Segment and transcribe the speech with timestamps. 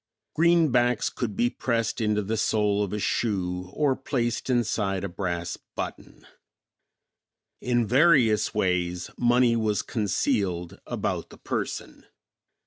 [0.35, 5.59] Greenbacks could be pressed into the sole of a shoe, or placed inside a brass
[5.75, 6.25] button.
[7.61, 12.07] In various ways money was concealed about the person.